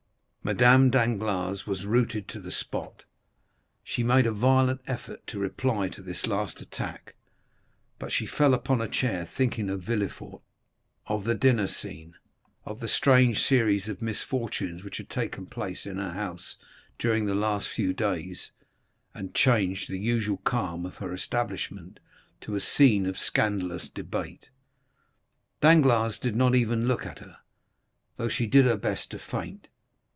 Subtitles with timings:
[0.43, 3.03] Madame Danglars was rooted to the spot;
[3.83, 7.13] she made a violent effort to reply to this last attack,
[7.99, 10.41] but she fell upon a chair thinking of Villefort,
[11.05, 12.15] of the dinner scene,
[12.65, 16.55] of the strange series of misfortunes which had taken place in her house
[16.97, 18.49] during the last few days,
[19.13, 21.99] and changed the usual calm of her establishment
[22.41, 24.49] to a scene of scandalous debate.
[25.61, 27.37] Danglars did not even look at her,
[28.17, 29.67] though she did her best to faint.